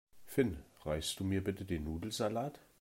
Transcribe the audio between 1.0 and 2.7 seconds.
du mir bitte den Nudelsalat?